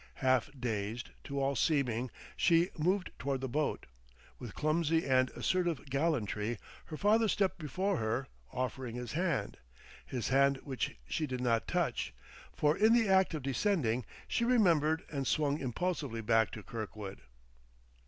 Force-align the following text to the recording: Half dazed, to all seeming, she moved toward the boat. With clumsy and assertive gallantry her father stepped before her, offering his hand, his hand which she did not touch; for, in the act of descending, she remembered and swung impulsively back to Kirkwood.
Half 0.15 0.49
dazed, 0.59 1.11
to 1.25 1.39
all 1.39 1.55
seeming, 1.55 2.09
she 2.35 2.71
moved 2.75 3.11
toward 3.19 3.39
the 3.41 3.47
boat. 3.47 3.85
With 4.39 4.55
clumsy 4.55 5.05
and 5.05 5.29
assertive 5.35 5.85
gallantry 5.91 6.57
her 6.85 6.97
father 6.97 7.27
stepped 7.27 7.59
before 7.59 7.97
her, 7.97 8.25
offering 8.51 8.95
his 8.95 9.11
hand, 9.11 9.57
his 10.03 10.29
hand 10.29 10.57
which 10.63 10.97
she 11.07 11.27
did 11.27 11.39
not 11.41 11.67
touch; 11.67 12.15
for, 12.51 12.75
in 12.75 12.93
the 12.93 13.07
act 13.09 13.35
of 13.35 13.43
descending, 13.43 14.03
she 14.27 14.43
remembered 14.43 15.03
and 15.11 15.27
swung 15.27 15.59
impulsively 15.59 16.21
back 16.21 16.49
to 16.53 16.63
Kirkwood. 16.63 17.21